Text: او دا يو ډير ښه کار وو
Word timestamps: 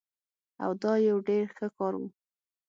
او 0.63 0.71
دا 0.81 0.93
يو 1.09 1.17
ډير 1.27 1.45
ښه 1.57 1.67
کار 1.77 1.93
وو 1.99 2.07